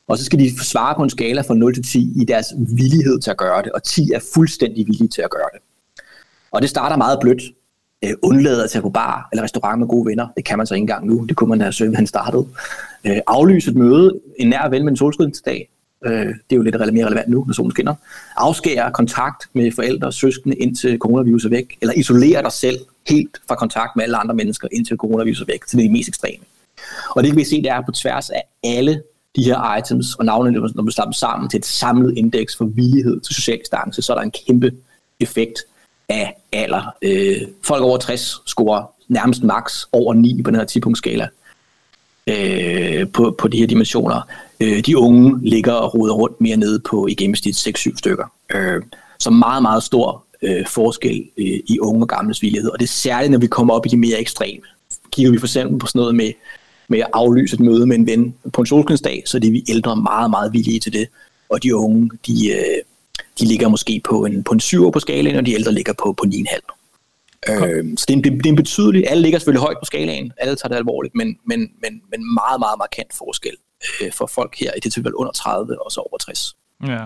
[0.08, 3.20] Og så skal de svare på en skala fra 0 til 10 i deres villighed
[3.20, 5.60] til at gøre det, og 10 er fuldstændig villige til at gøre det.
[6.50, 7.42] Og det starter meget blødt
[8.06, 10.28] øh, undlade at tage på bar eller restaurant med gode venner.
[10.36, 11.24] Det kan man så ikke engang nu.
[11.24, 12.46] Det kunne man da søge, han startede.
[13.06, 15.68] Øh, aflyse et møde, en nær ven med en solskydningsdag.
[16.04, 17.94] Øh, det er jo lidt mere relevant nu, når solen skinner.
[18.36, 21.78] Afskære kontakt med forældre og søskende indtil coronavirus er væk.
[21.80, 25.64] Eller isolere dig selv helt fra kontakt med alle andre mennesker indtil coronavirus er væk.
[25.64, 26.44] Det er det mest ekstreme.
[27.10, 29.02] Og det kan vi se, det er på tværs af alle
[29.36, 32.64] de her items, og navnene, når vi slår dem sammen til et samlet indeks for
[32.64, 34.70] villighed til social distance, så er der en kæmpe
[35.20, 35.58] effekt
[36.08, 36.94] af alder.
[37.02, 41.28] Øh, folk over 60 scorer nærmest max over 9 på den her 10-punktskala
[42.26, 44.20] øh, på, på de her dimensioner.
[44.60, 48.32] Øh, de unge ligger og roder rundt mere nede på i gennemsnit 6-7 stykker.
[48.54, 48.82] Øh,
[49.18, 52.70] så meget, meget stor øh, forskel øh, i unge og gamles villighed.
[52.70, 54.62] Og det er særligt, når vi kommer op i de mere ekstreme.
[55.10, 56.32] Kigger vi for eksempel på sådan noget med,
[56.88, 59.64] med at aflyse et møde med en ven på en solskinsdag, så er det vi
[59.68, 61.08] ældre meget, meget villige til det.
[61.48, 62.82] Og de unge, de, øh,
[63.40, 66.12] de ligger måske på en, på en 7 på skalaen, og de ældre ligger på,
[66.12, 66.76] på 9,5.
[67.48, 70.32] Øh, så det er, en, det er en betydelig, alle ligger selvfølgelig højt på skalaen,
[70.38, 73.56] alle tager det alvorligt, men, men, men, men meget, meget markant forskel
[74.02, 76.56] øh, for folk her, i det tilfælde under 30 og så over 60.
[76.86, 77.04] Ja.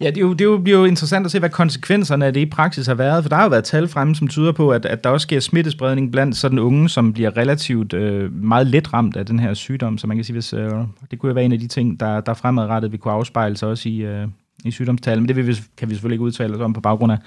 [0.00, 2.32] Ja, det, er jo, det er jo, bliver jo interessant at se, hvad konsekvenserne af
[2.32, 4.70] det i praksis har været, for der har jo været tal fremme, som tyder på,
[4.70, 8.92] at, at der også sker smittespredning blandt sådan unge, som bliver relativt øh, meget let
[8.92, 10.70] ramt af den her sygdom, så man kan sige, hvis, øh,
[11.10, 13.68] det kunne jo være en af de ting, der, der fremadrettet vi kunne afspejle sig
[13.68, 14.28] også i, øh,
[14.64, 17.12] i sygdomstal, men det vil vi, kan vi selvfølgelig ikke udtale os om på baggrund
[17.12, 17.18] af,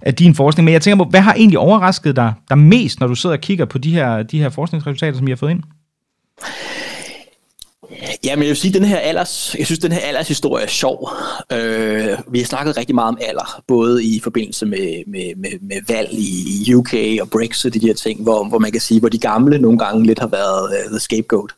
[0.00, 0.64] af din forskning.
[0.64, 3.40] Men jeg tænker på, hvad har egentlig overrasket dig, dig mest, når du sidder og
[3.40, 5.62] kigger på de her, de her forskningsresultater, som I har fået ind?
[8.24, 11.10] Ja, men jeg vil sige, den her alders, jeg synes, den her aldershistorie er sjov.
[11.52, 15.76] Øh, vi har snakket rigtig meget om alder, både i forbindelse med, med, med, med
[15.88, 19.18] valg i UK og Brexit, de her ting, hvor, hvor man kan sige, hvor de
[19.18, 21.50] gamle nogle gange lidt har været uh, the scapegoat.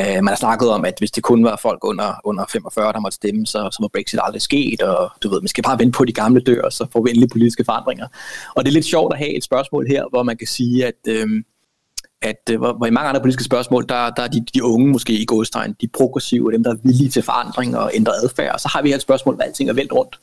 [0.00, 3.00] Øh, man har snakket om, at hvis det kun var folk under, under 45, der
[3.00, 5.96] måtte stemme, så, så må Brexit aldrig ske, og du ved, man skal bare vente
[5.96, 8.06] på, de gamle dør, så får vi endelig politiske forandringer.
[8.54, 10.94] Og det er lidt sjovt at have et spørgsmål her, hvor man kan sige, at,
[11.08, 11.42] øhm, øh,
[12.22, 15.12] at hvor, hvor i mange andre politiske spørgsmål, der, der er de, de unge måske
[15.12, 18.54] i godstegn, de progressive, dem der er villige til forandring og ændre adfærd.
[18.54, 20.18] Og så har vi her et spørgsmål, hvor alting er vendt rundt.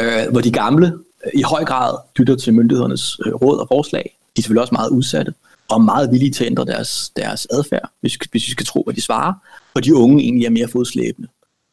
[0.00, 0.86] Øh, hvor de gamle
[1.26, 4.16] øh, i høj grad lytter til myndighedernes øh, råd og forslag.
[4.36, 5.34] De er selvfølgelig også meget udsatte
[5.70, 8.94] og meget villige til at ændre deres, deres adfærd, hvis, hvis vi skal tro, hvad
[8.94, 9.32] de svarer.
[9.74, 11.28] Og de unge egentlig er mere fodslæbende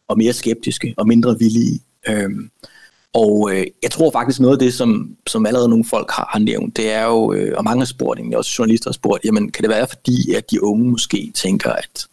[0.08, 1.80] og mere skeptiske og mindre villige.
[2.10, 2.50] Øhm,
[3.14, 6.40] og øh, jeg tror faktisk noget af det, som, som allerede nogle folk har, har
[6.40, 9.52] nævnt, det er jo, øh, og mange har spurgt, egentlig også journalister har spurgt, jamen
[9.52, 12.08] kan det være fordi, at de unge måske tænker, at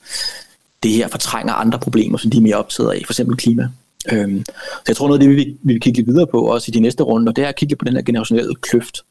[0.82, 3.68] det her fortrænger andre problemer, som de er mere optaget af, for eksempel klima.
[4.12, 6.70] Øhm, så jeg tror noget af det, vi, vi vil kigge lidt videre på, også
[6.70, 9.02] i de næste runder, det er at kigge på den her generationelle kløft.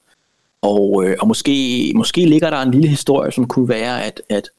[0.64, 4.50] Og, øh, og måske, måske ligger der en lille historie, som kunne være, at, at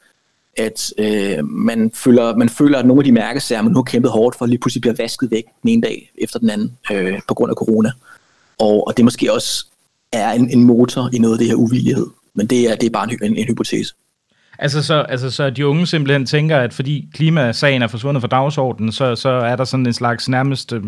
[0.57, 4.11] at øh, man, føler, man føler, at nogle af de mærkesager, man nu har kæmpet
[4.11, 7.35] hårdt for, lige pludselig bliver vasket væk den ene dag efter den anden øh, på
[7.35, 7.93] grund af corona.
[8.59, 9.67] Og, og det måske også
[10.13, 12.07] er en, en motor i noget af det her uvillighed.
[12.35, 13.95] Men det er, det er bare en, en, en hypotese.
[14.59, 18.93] Altså så, altså så de unge simpelthen tænker, at fordi klimasagen er forsvundet fra dagsordenen,
[18.93, 20.83] så, så er der sådan en slags nærmest, øh,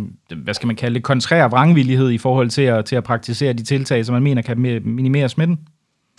[0.44, 3.64] hvad skal man kalde det, kontrær vrangvillighed i forhold til at, til at praktisere de
[3.64, 5.58] tiltag, som man mener kan minimere smitten?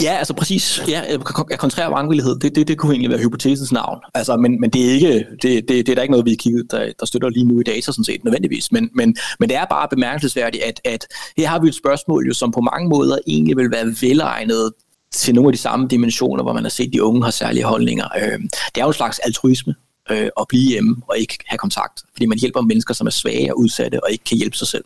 [0.02, 0.82] Ja, altså præcis.
[0.88, 1.20] Ja, øh,
[1.58, 4.00] kontrær vrangvillighed, det, det, det kunne egentlig være hypotesens navn.
[4.14, 6.36] Altså, men, men det, er ikke, det, det, det er der ikke noget, vi har
[6.36, 8.72] kigget, der, der støtter lige nu i data, sådan set, nødvendigvis.
[8.72, 11.08] Men, men, men det er bare bemærkelsesværdigt, at, at
[11.38, 14.72] her har vi et spørgsmål, jo, som på mange måder egentlig vil være velegnet
[15.12, 17.63] til nogle af de samme dimensioner, hvor man har set, at de unge har særlige
[17.63, 18.08] holdninger.
[18.17, 19.76] Øh, det er jo en slags altruisme
[20.10, 23.54] øh, at blive hjemme og ikke have kontakt, fordi man hjælper mennesker, som er svage
[23.54, 24.86] og udsatte og ikke kan hjælpe sig selv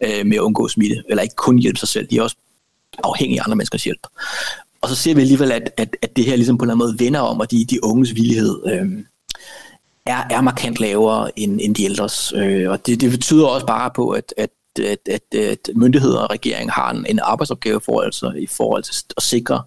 [0.00, 2.06] øh, med at undgå smitte, eller ikke kun hjælpe sig selv.
[2.10, 2.36] De er også
[3.04, 4.06] afhængige af andre menneskers hjælp.
[4.82, 6.86] Og så ser vi alligevel, at, at, at det her ligesom på en eller anden
[6.86, 9.04] måde vender om, at de, de unges villighed øh,
[10.06, 12.32] er, er markant lavere end, end de ældres.
[12.36, 16.30] Øh, og det, det betyder også bare på, at, at at, at, at myndigheder og
[16.30, 19.62] regering har en, en arbejdsopgave for, altså, i forhold til at sikre,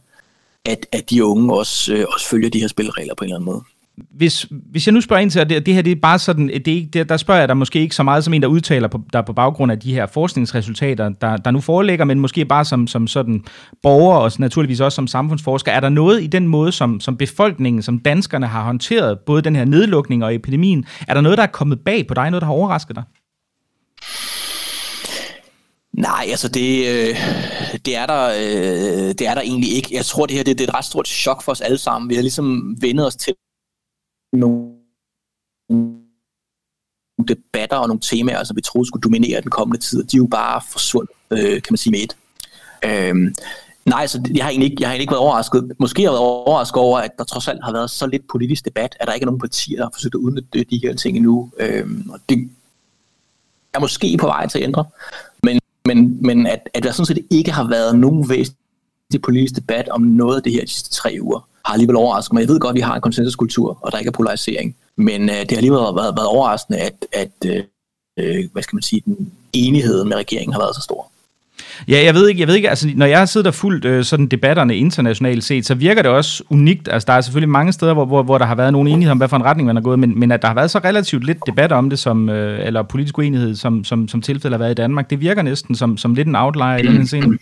[0.66, 3.46] at, at de unge også, øh, også følger de her spilleregler på en eller anden
[3.46, 3.64] måde
[3.98, 6.48] hvis, hvis jeg nu spørger ind til, at det, det her det er bare sådan,
[6.48, 8.88] det er det, der spørger jeg dig måske ikke så meget som en, der udtaler
[8.88, 12.66] på, der på baggrund af de her forskningsresultater, der, der nu foreligger, men måske bare
[12.66, 13.44] som, som sådan
[13.84, 15.72] borger og naturligvis også som samfundsforsker.
[15.72, 19.56] Er der noget i den måde, som, som befolkningen, som danskerne har håndteret, både den
[19.56, 22.48] her nedlukning og epidemien, er der noget, der er kommet bag på dig, noget, der
[22.48, 23.04] har overrasket dig?
[25.98, 27.16] Nej, altså det, øh,
[27.86, 29.96] det, er der, øh, det er der egentlig ikke.
[29.96, 32.10] Jeg tror, det her det, det er et ret stort chok for os alle sammen.
[32.10, 33.34] Vi har ligesom vendet os til
[34.34, 34.72] nogle
[37.28, 40.04] debatter og nogle temaer, som vi troede skulle dominere den kommende tid.
[40.04, 42.18] De er jo bare forsvundet, øh, kan man sige med et.
[42.86, 43.34] Øhm,
[43.86, 45.72] nej, så jeg har, egentlig ikke, jeg har egentlig ikke været overrasket.
[45.80, 48.66] Måske har jeg været overrasket over, at der trods alt har været så lidt politisk
[48.66, 51.18] debat, at der ikke er nogen partier, der har forsøgt at udnytte de her ting
[51.18, 51.52] endnu.
[51.60, 52.50] Øhm, og det
[53.74, 54.86] er måske på vej til at ændre.
[55.88, 60.02] Men, men, at, at der sådan set ikke har været nogen væsentlig politisk debat om
[60.02, 62.42] noget af det her de sidste tre uger, har alligevel overrasket mig.
[62.42, 64.76] Jeg ved godt, at vi har en konsensuskultur, og der ikke er polarisering.
[64.96, 67.64] Men øh, det har alligevel været, været overraskende, at, at øh,
[68.20, 71.07] øh hvad skal man sige, den enighed med regeringen har været så stor.
[71.88, 74.04] Ja, jeg ved ikke, jeg ved ikke, altså når jeg har siddet og fulgt øh,
[74.04, 76.88] sådan debatterne internationalt set, så virker det også unikt.
[76.88, 79.18] Altså der er selvfølgelig mange steder, hvor, hvor, hvor der har været nogen enighed om,
[79.18, 81.24] hvad for en retning man har gået, men, men at der har været så relativt
[81.24, 84.72] lidt debat om det, som, øh, eller politisk uenighed, som, som, som tilfældet har været
[84.72, 87.38] i Danmark, det virker næsten som, som lidt en outlier i den her scene.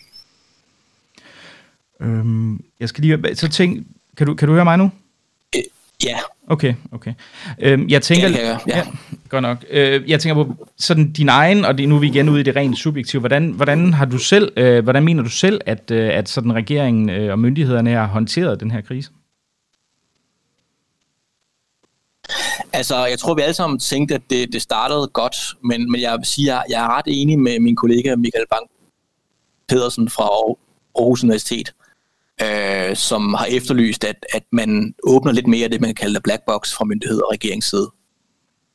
[2.00, 4.90] Øhm, jeg skal lige, så tænk, kan du, kan du høre mig nu?
[5.56, 5.62] Øh,
[6.04, 6.16] ja.
[6.48, 7.14] Okay, okay.
[7.58, 8.76] Øhm, jeg tænker, ja, ja, ja.
[8.76, 8.84] ja,
[9.28, 9.64] godt nok.
[9.70, 12.42] Øh, jeg tænker på sådan din egen, og det, nu er vi igen ude i
[12.42, 13.20] det rent subjektive.
[13.20, 17.10] Hvordan, hvordan har du selv, øh, hvordan mener du selv, at, øh, at sådan regeringen
[17.10, 19.10] øh, og myndighederne har håndteret den her krise?
[22.72, 26.18] Altså, jeg tror, vi alle sammen tænkte, at det, det startede godt, men, men jeg
[26.18, 28.66] vil sige, at jeg er ret enig med min kollega Michael Bang
[29.68, 30.24] Pedersen fra
[30.98, 31.74] Aarhus Universitet,
[32.42, 36.42] øh, som har efterlyst, at, at man åbner lidt mere af det, man kalder black
[36.46, 37.90] box fra myndigheder og regeringsside.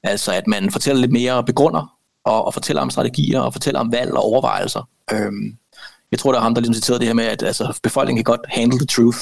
[0.03, 3.79] Altså at man fortæller lidt mere og begrunder, og, og fortæller om strategier, og fortæller
[3.79, 4.89] om valg og overvejelser.
[5.11, 5.57] Øhm,
[6.11, 8.31] jeg tror, der er ham, der ligesom citerede det her med, at altså, befolkningen kan
[8.31, 9.19] godt handle the truth.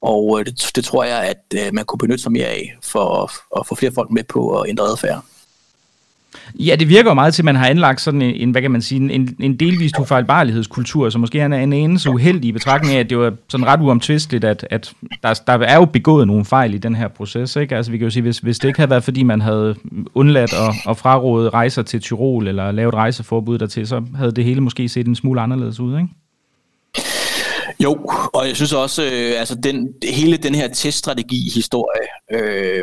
[0.00, 3.22] Og øh, det, det tror jeg, at øh, man kunne benytte sig mere af, for
[3.22, 3.30] at,
[3.60, 5.24] at få flere folk med på at ændre adfærd.
[6.54, 8.82] Ja, det virker jo meget til, at man har anlagt sådan en, hvad kan man
[8.82, 13.10] sige, en, en delvist ufejlbarlighedskultur, som måske er en, en uheldig i betragtning af, at
[13.10, 14.92] det var sådan ret uomtvisteligt, at, at
[15.22, 17.56] der, der er jo begået nogle fejl i den her proces.
[17.56, 17.76] Ikke?
[17.76, 19.74] Altså vi kan jo sige, hvis, hvis det ikke havde været, fordi man havde
[20.14, 24.60] undladt at, at fraråde rejser til Tyrol, eller lavet rejseforbud dertil, så havde det hele
[24.60, 26.08] måske set en smule anderledes ud, ikke?
[27.82, 27.92] Jo,
[28.34, 32.82] og jeg synes også, øh, altså den, hele den her teststrategi-historie, øh,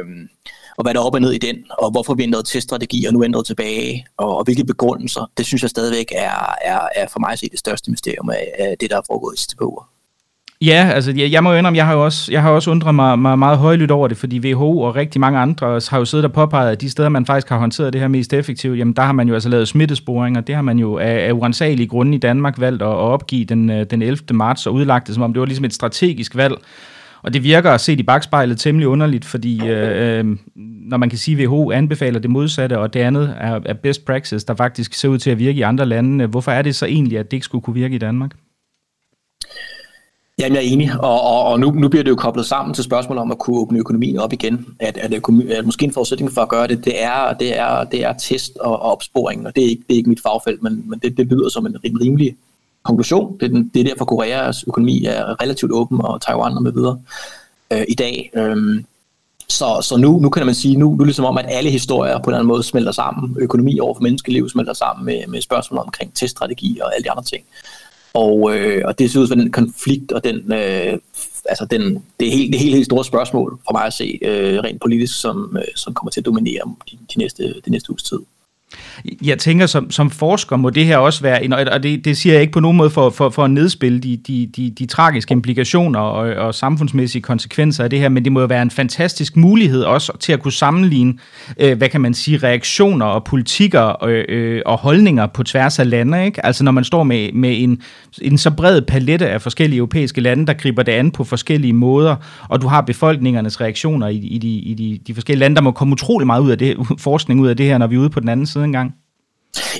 [0.79, 3.13] og hvad der er op og ned i den, og hvorfor vi ændrede strategi og
[3.13, 7.19] nu ændret tilbage, og, og hvilke begrundelser, det synes jeg stadigvæk er, er, er for
[7.19, 9.65] mig at se det største mysterium af, af det, der er foregået i sidste par
[9.65, 9.89] uger.
[10.61, 12.95] Ja, altså jeg, jeg må jo indrømme, jeg har jo også, jeg har også undret
[12.95, 16.25] mig, mig meget højlydt over det, fordi WHO og rigtig mange andre har jo siddet
[16.25, 19.01] og påpeget, at de steder, man faktisk har håndteret det her mest effektivt, jamen der
[19.01, 22.15] har man jo altså lavet smittesporing, og det har man jo af, af uansagelige grunde
[22.15, 24.19] i Danmark valgt at, at opgive den, øh, den 11.
[24.33, 26.55] marts og udlagt det, som om det var ligesom et strategisk valg
[27.21, 30.37] og det virker at se i bagspejlet temmelig underligt, fordi øh, øh
[30.89, 34.05] når man kan sige, at WHO anbefaler det modsatte, og det andet er, er best
[34.05, 36.85] practice, der faktisk ser ud til at virke i andre lande, hvorfor er det så
[36.85, 38.31] egentlig, at det ikke skulle kunne virke i Danmark?
[40.39, 42.83] Jamen, jeg er enig, og, og, og nu, nu bliver det jo koblet sammen til
[42.83, 44.65] spørgsmålet om at kunne åbne økonomien op igen.
[44.79, 47.83] At, at, at, at måske en forudsætning for at gøre det, det er, det er,
[47.83, 50.63] det er test og, og opsporing, og det er ikke, det er ikke mit fagfelt,
[50.63, 52.35] men, men det, det lyder som en rimelig
[52.89, 53.37] konklusion.
[53.39, 56.71] Det er, den, det er derfor, Koreas økonomi er relativt åben, og Taiwan og med
[56.71, 56.99] videre
[57.73, 58.31] øh, i dag.
[58.35, 58.83] Øh,
[59.49, 61.69] så, så nu, nu kan man sige, nu, nu er det ligesom om, at alle
[61.69, 63.37] historier på en eller anden måde smelter sammen.
[63.39, 67.23] Økonomi over for menneskeliv smelter sammen med, med spørgsmål omkring teststrategi og alle de andre
[67.23, 67.43] ting.
[68.13, 70.97] Og, øh, og det ser ud som den konflikt og den, øh,
[71.45, 74.59] altså den, det, er helt, det helt, helt store spørgsmål for mig at se øh,
[74.59, 78.03] rent politisk, som, øh, som kommer til at dominere de, de, næste, de næste uges
[78.03, 78.19] tid.
[79.23, 82.33] Jeg tænker, som, som forsker må det her også være, en, og det, det siger
[82.33, 85.31] jeg ikke på nogen måde for, for, for at nedspille de, de, de, de tragiske
[85.31, 89.37] implikationer og, og samfundsmæssige konsekvenser af det her, men det må jo være en fantastisk
[89.37, 91.13] mulighed også til at kunne sammenligne,
[91.59, 95.89] øh, hvad kan man sige, reaktioner og politikker og, øh, og holdninger på tværs af
[95.89, 96.25] lande.
[96.25, 96.45] Ikke?
[96.45, 97.81] Altså når man står med, med en,
[98.21, 102.15] en så bred palette af forskellige europæiske lande, der griber det an på forskellige måder,
[102.49, 105.71] og du har befolkningernes reaktioner i, i, de, i de, de forskellige lande, der må
[105.71, 108.09] komme utrolig meget ud af det, forskning ud af det her, når vi er ude
[108.09, 108.95] på den anden side engang.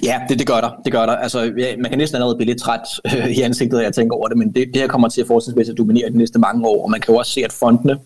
[0.03, 0.69] Ja, det, det gør der.
[0.85, 1.13] Det gør der.
[1.13, 4.15] Altså, ja, man kan næsten allerede blive lidt træt øh, i ansigtet, når jeg tænker
[4.15, 6.67] over det, men det, det her kommer til at fortsætte at dominere de næste mange
[6.67, 7.97] år, og man kan jo også se, at fondene,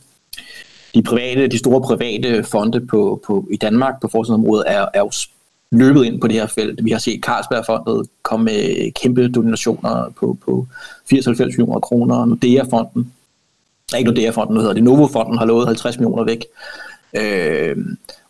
[0.95, 5.11] de private, de store private fonde på, på, i Danmark på forskningsområdet er, er jo
[5.71, 6.85] løbet ind på det her felt.
[6.85, 10.67] Vi har set Carlsbergfondet komme med kæmpe donationer på, på
[11.13, 12.25] 80-90 millioner kroner.
[12.25, 13.13] Nordea-fonden,
[13.97, 16.45] ikke Nordea-fonden, nu hedder det Novo-fonden, har lovet 50 millioner væk.
[17.13, 17.77] Øh,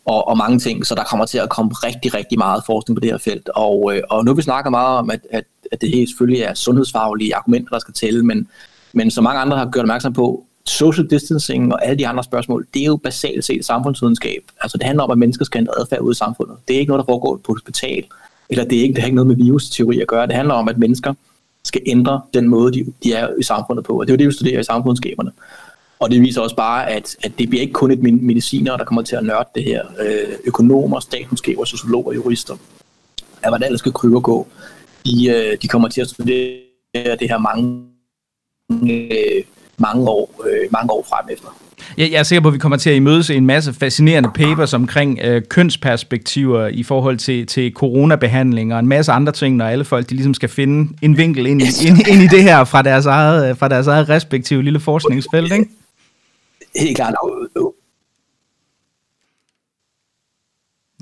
[0.04, 3.00] og, og mange ting, så der kommer til at komme rigtig, rigtig meget forskning på
[3.00, 3.48] det her felt.
[3.54, 6.54] Og, øh, og nu vi snakker meget om, at, at, at det her selvfølgelig er
[6.54, 8.48] sundhedsfaglige argumenter, der skal tælle, men,
[8.92, 12.66] men som mange andre har gjort opmærksom på, social distancing og alle de andre spørgsmål,
[12.74, 14.42] det er jo basalt set samfundsvidenskab.
[14.60, 16.56] Altså det handler om, at mennesker skal ændre adfærd ude i samfundet.
[16.68, 18.04] Det er ikke noget, der foregår på et hospital,
[18.50, 20.26] eller det, er ikke, det har ikke noget med virusteori at gøre.
[20.26, 21.14] Det handler om, at mennesker
[21.64, 24.00] skal ændre den måde, de, de er i samfundet på.
[24.00, 25.30] Og det er jo det, vi studerer i samfundsskaberne.
[25.98, 29.02] Og det viser også bare, at, at det bliver ikke kun et mediciner, der kommer
[29.02, 29.82] til at nørde det her.
[30.00, 32.56] Øh, økonomer, statskundskaber, sociologer, jurister,
[33.42, 34.46] af hvordan det skal krybe og gå,
[35.06, 36.58] de, øh, de kommer til at studere
[36.94, 37.82] det her mange,
[38.72, 39.42] øh,
[39.78, 41.48] mange, år, øh, mange år frem efter.
[41.98, 44.74] Jeg, jeg er sikker på, at vi kommer til at imødese en masse fascinerende papers
[44.74, 49.84] omkring øh, kønsperspektiver i forhold til, til coronabehandling og en masse andre ting, når alle
[49.84, 51.84] folk de ligesom skal finde en vinkel ind, yes.
[51.84, 55.66] ind, ind i det her fra deres eget, fra deres eget respektive lille forskningsfelt, ikke?
[56.76, 57.14] Helt klart.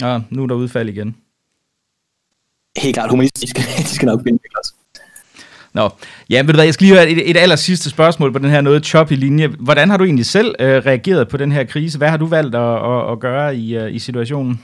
[0.01, 1.17] Ja, nu er der udfald igen.
[2.77, 3.57] Helt klart humanistisk.
[3.79, 4.75] De skal nok finde os.
[5.73, 5.89] Nå,
[6.31, 8.51] ja, ved du hvad, jeg skal lige høre et, et aller sidste spørgsmål på den
[8.51, 9.47] her noget choppy linje.
[9.47, 11.99] Hvordan har du egentlig selv øh, reageret på den her krise?
[11.99, 14.61] Hvad har du valgt at, at, at gøre i, uh, i situationen?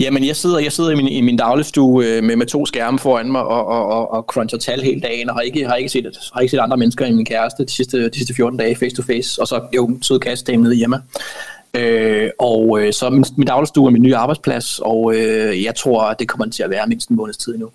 [0.00, 2.98] Jamen, jeg sidder, jeg sidder i min, i min dagligstue øh, med, med to skærme
[2.98, 5.88] foran mig og, og, og, og cruncher tal hele dagen, og har ikke, har, ikke
[5.88, 8.76] set, har ikke set andre mennesker end min kæreste de sidste, de sidste 14 dage
[8.76, 11.02] face to face, og så jo sød kassedame nede hjemme.
[11.74, 16.02] Øh, og øh, så min, min dagligstue er min nye arbejdsplads, og øh, jeg tror,
[16.02, 17.70] at det kommer til at være mindst en måneds tid nu.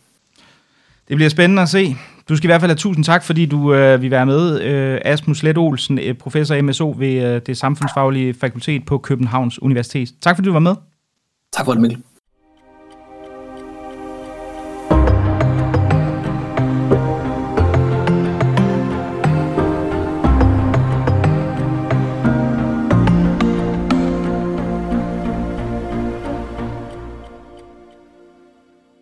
[1.07, 1.95] Det bliver spændende at se.
[2.29, 4.61] Du skal i hvert fald have tusind tak, fordi du øh, vil være med.
[4.61, 10.09] Øh, Asmus Let Olsen, øh, professor MSO ved øh, det samfundsfaglige fakultet på Københavns Universitet.
[10.21, 10.75] Tak fordi du var med.
[11.53, 12.12] Tak for det, Mikkel.